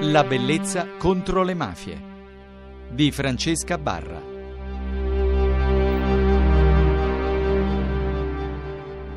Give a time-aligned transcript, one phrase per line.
[0.00, 1.98] La bellezza contro le mafie
[2.90, 4.20] di Francesca Barra.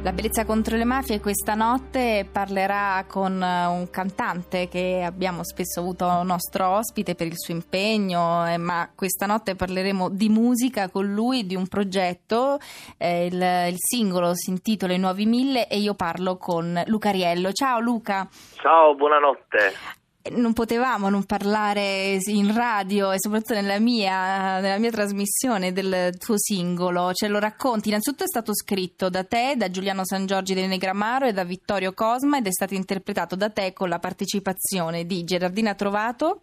[0.02, 5.82] La bellezza contro le mafie questa notte parlerà con eh, un cantante che abbiamo spesso
[5.82, 11.14] avuto nostro ospite per il suo impegno, eh, ma questa notte parleremo di musica con
[11.14, 12.58] lui, di un progetto.
[12.98, 17.52] Eh, il, il, singolo si intitola I Nuovi Mille e io parlo con Luca Riello.
[17.52, 18.28] Ciao Luca.
[18.56, 19.98] Ciao, buonanotte
[20.32, 26.38] non potevamo non parlare in radio e soprattutto nella mia, nella mia, trasmissione del tuo
[26.38, 27.90] singolo, ce lo racconti.
[27.90, 31.94] Innanzitutto è stato scritto da te, da Giuliano San Giorgi del Negramaro e da Vittorio
[31.94, 36.42] Cosma ed è stato interpretato da te con la partecipazione di Gerardina Trovato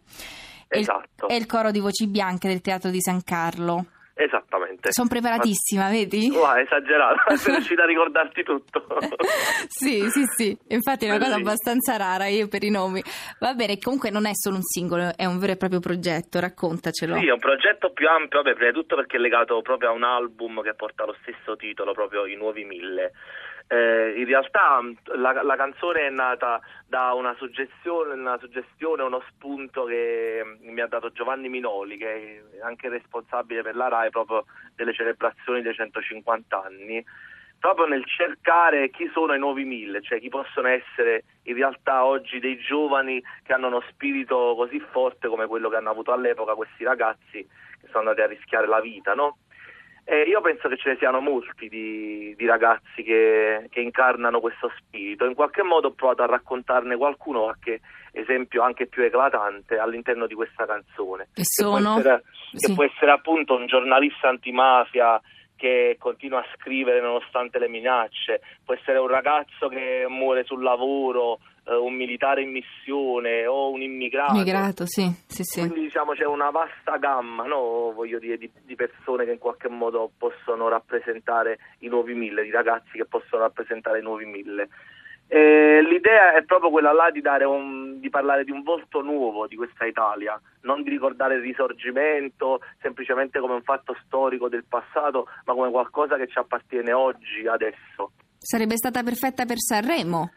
[0.68, 1.28] esatto.
[1.28, 3.86] e, il, e il coro di voci bianche del Teatro di San Carlo.
[4.76, 4.92] Esattamente.
[4.92, 5.90] Sono preparatissima, Ma...
[5.90, 6.30] vedi?
[6.36, 8.86] Wow, esagerato, sei riuscita a ricordarti tutto.
[9.68, 13.02] sì, sì, sì, infatti è una cosa abbastanza rara io per i nomi.
[13.40, 17.16] Va bene, comunque non è solo un singolo, è un vero e proprio progetto, raccontacelo.
[17.16, 19.92] Sì, è un progetto più ampio, vabbè, prima di tutto perché è legato proprio a
[19.92, 23.12] un album che porta lo stesso titolo, proprio I Nuovi Mille.
[23.68, 24.80] Eh, in realtà
[25.16, 30.86] la, la, canzone è nata da una suggestione, una suggestione, uno spunto che mi ha
[30.86, 34.44] dato Giovanni Minoli, che è anche responsabile per la RAI proprio
[34.76, 37.04] delle celebrazioni dei 150 anni,
[37.58, 42.38] proprio nel cercare chi sono i nuovi mille, cioè chi possono essere in realtà oggi
[42.38, 46.84] dei giovani che hanno uno spirito così forte come quello che hanno avuto all'epoca questi
[46.84, 47.44] ragazzi
[47.80, 49.38] che sono andati a rischiare la vita, no?
[50.08, 54.70] E io penso che ce ne siano molti di, di ragazzi che, che, incarnano questo
[54.78, 55.24] spirito.
[55.24, 57.80] In qualche modo ho provato a raccontarne qualcuno, qualche
[58.12, 61.26] esempio anche più eclatante all'interno di questa canzone.
[61.34, 61.96] Che sono?
[61.96, 62.66] Che può essere, sì.
[62.66, 65.20] che può essere appunto un giornalista antimafia
[65.56, 71.40] che continua a scrivere nonostante le minacce, può essere un ragazzo che muore sul lavoro,
[71.66, 74.34] eh, un militare in missione o un immigrato.
[74.34, 75.60] Immigrato, sì, sì, sì.
[75.60, 77.92] Quindi diciamo c'è una vasta gamma, no?
[77.92, 82.50] voglio dire, di, di, persone che in qualche modo possono rappresentare i nuovi mille, di
[82.50, 84.68] ragazzi che possono rappresentare i nuovi mille.
[85.28, 89.56] Eh, l'idea è proprio quella là di, un, di, parlare di un volto nuovo di
[89.56, 95.54] questa Italia, non di ricordare il risorgimento semplicemente come un fatto storico del passato, ma
[95.54, 98.12] come qualcosa che ci appartiene oggi, adesso.
[98.38, 100.30] Sarebbe stata perfetta per Sanremo.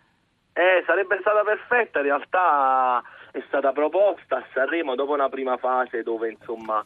[0.60, 6.04] Eh, sarebbe stata perfetta, in realtà è stata proposta a Sanremo dopo una prima fase
[6.04, 6.84] dove insomma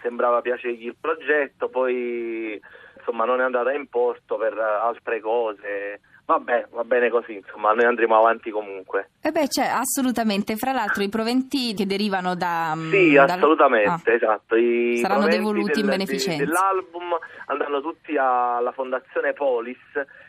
[0.00, 2.62] sembrava piacergli il progetto, poi
[2.96, 7.84] insomma non è andata in porto per altre cose Vabbè, va bene così, insomma, noi
[7.84, 9.10] andremo avanti comunque.
[9.22, 10.56] Eh beh, cioè, assolutamente.
[10.56, 12.74] Fra l'altro i proventi che derivano da...
[12.74, 13.30] Mm, sì, dal...
[13.30, 14.14] assolutamente, ah.
[14.14, 14.56] esatto.
[14.56, 16.44] I Saranno devoluti del, in beneficenza.
[16.44, 17.16] Dell'album
[17.46, 19.78] andranno tutti alla Fondazione Polis,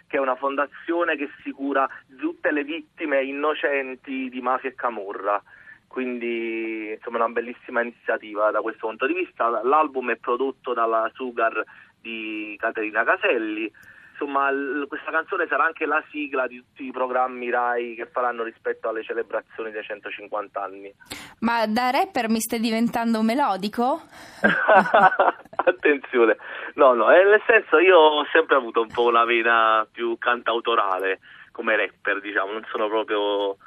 [0.06, 5.42] che è una fondazione che si cura tutte le vittime innocenti di mafia e camorra
[5.88, 9.62] quindi insomma una bellissima iniziativa da questo punto di vista.
[9.64, 11.64] L'album è prodotto dalla Sugar
[12.00, 13.72] di Caterina Caselli
[14.18, 18.44] insomma l- questa canzone sarà anche la sigla di tutti i programmi RAI che faranno
[18.44, 20.92] rispetto alle celebrazioni dei 150 anni.
[21.40, 24.02] Ma da rapper mi stai diventando melodico?
[25.56, 26.38] Attenzione,
[26.76, 31.20] no, no, eh, nel senso io ho sempre avuto un po' una vena più cantautorale
[31.52, 33.58] come rapper, diciamo, non sono proprio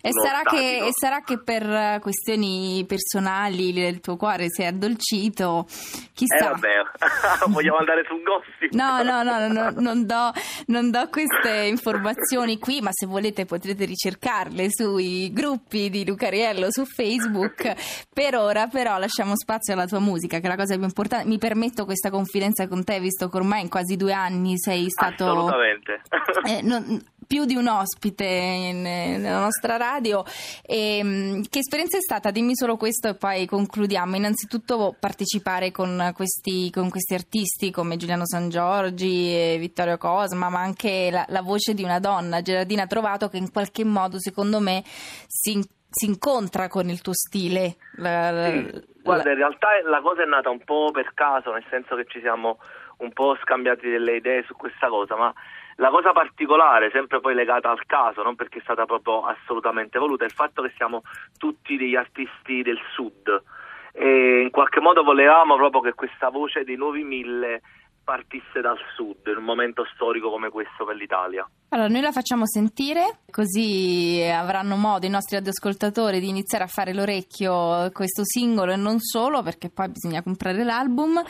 [0.00, 5.66] e sarà, che, e sarà, che, per questioni personali il tuo cuore si è addolcito,
[6.14, 6.46] chissà.
[6.46, 8.72] Eh vabbè, vogliamo andare su un gossip?
[8.72, 10.32] No, no, no, no non, do,
[10.66, 16.84] non, do, queste informazioni qui, ma se volete potrete ricercarle sui gruppi di Lucariello su
[16.84, 18.06] Facebook.
[18.12, 21.26] Per ora però lasciamo spazio alla tua musica, che è la cosa più importante.
[21.26, 25.24] Mi permetto questa confidenza con te, visto che ormai in quasi due anni sei stato...
[25.24, 26.02] Assolutamente.
[26.46, 30.24] Eh, non, più di un ospite in, nella nostra radio.
[30.66, 32.30] E, ehm, che esperienza è stata?
[32.30, 34.16] Dimmi solo questo e poi concludiamo.
[34.16, 40.60] Innanzitutto partecipare con questi, con questi artisti come Giuliano San Giorgi e Vittorio Cosma, ma
[40.60, 44.82] anche la, la voce di una donna, Gerardina Trovato, che in qualche modo secondo me
[44.84, 47.76] si, si incontra con il tuo stile.
[47.96, 48.96] La, la, sì.
[49.02, 52.20] Guarda, in realtà la cosa è nata un po' per caso, nel senso che ci
[52.20, 52.58] siamo
[52.98, 55.32] un po' scambiati delle idee su questa cosa, ma
[55.76, 60.24] la cosa particolare, sempre poi legata al caso, non perché è stata proprio assolutamente voluta,
[60.24, 61.02] è il fatto che siamo
[61.36, 63.42] tutti degli artisti del sud.
[63.92, 67.62] E in qualche modo volevamo proprio che questa voce dei nuovi mille
[68.08, 71.46] partisse dal sud in un momento storico come questo per l'Italia.
[71.68, 76.94] Allora, noi la facciamo sentire, così avranno modo i nostri ascoltatori di iniziare a fare
[76.94, 81.22] l'orecchio questo singolo e non solo, perché poi bisogna comprare l'album.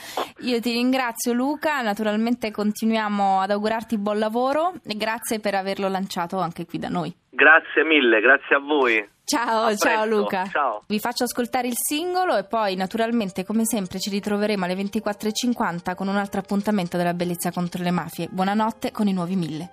[0.43, 6.39] Io ti ringrazio Luca, naturalmente continuiamo ad augurarti buon lavoro e grazie per averlo lanciato
[6.39, 7.13] anche qui da noi.
[7.29, 9.17] Grazie mille, grazie a voi.
[9.29, 10.47] Ciao, ciao Luca.
[10.51, 10.85] Ciao.
[10.87, 16.09] Vi faccio ascoltare il singolo e poi naturalmente come sempre ci ritroveremo alle 24.50 con
[16.09, 18.29] un altro appuntamento della bellezza contro le mafie.
[18.31, 19.71] Buonanotte con i nuovi mille.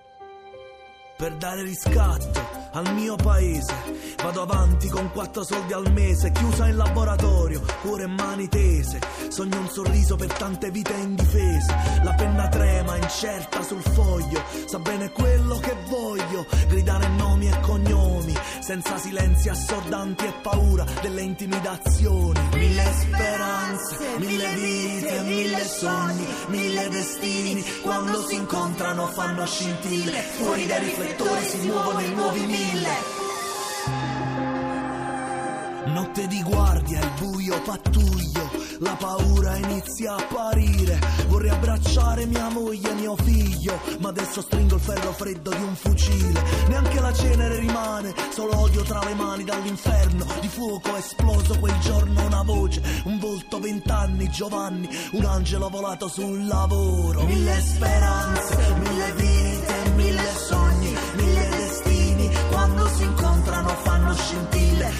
[1.16, 3.74] Per dare riscatto al mio paese
[4.22, 9.00] vado avanti con quattro soldi al mese chiusa in laboratorio cuore e mani tese
[9.30, 11.74] sogno un sorriso per tante vite indifese
[12.04, 15.95] la penna trema incerta sul foglio sa bene quello che voglio
[18.76, 27.64] senza silenzi assordanti e paura delle intimidazioni mille speranze mille vite mille sogni mille destini
[27.82, 33.24] quando si incontrano fanno scintille fuori dai riflettori si muovono i nuovi mille
[35.96, 38.50] Notte di guardia, il buio pattuglio,
[38.80, 41.00] la paura inizia a apparire.
[41.28, 45.76] Vorrei abbracciare mia moglie e mio figlio, ma adesso stringo il ferro freddo di un
[45.76, 46.44] fucile.
[46.68, 47.05] Neanche la
[48.30, 50.26] solo odio tra le mani dall'inferno.
[50.42, 56.08] Di fuoco è esploso quel giorno una voce, un volto vent'anni, Giovanni, un angelo volato
[56.08, 57.24] sul lavoro.
[57.24, 62.30] Mille speranze, mille vite, mille sogni, mille destini.
[62.52, 64.92] Quando si incontrano fanno scintille,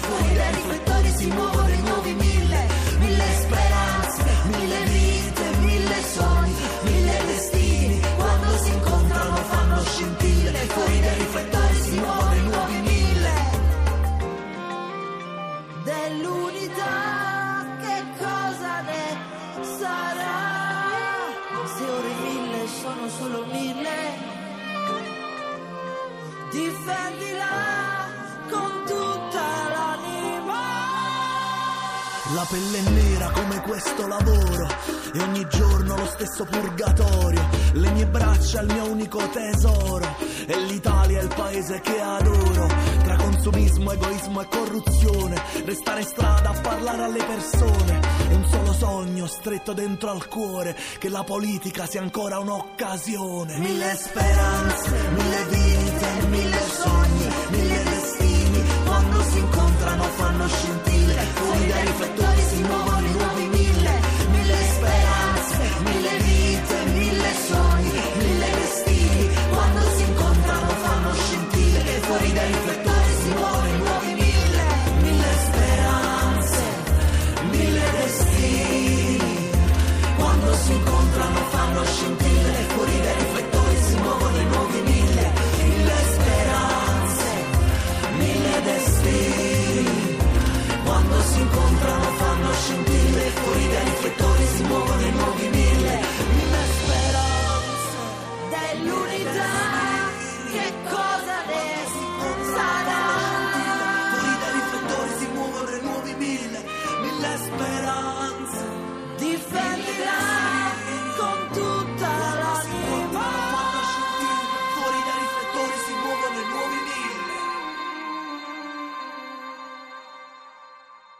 [32.34, 34.66] La pelle è nera come questo lavoro
[35.14, 37.48] e ogni giorno lo stesso purgatorio.
[37.74, 42.66] Le mie braccia il mio unico tesoro e l'Italia è il paese che adoro.
[43.04, 48.72] Tra consumismo, egoismo e corruzione, restare in strada a parlare alle persone è un solo
[48.72, 53.58] sogno stretto dentro al cuore che la politica sia ancora un'occasione.
[53.58, 57.95] Mille speranze, mille vite, mille sogni, mille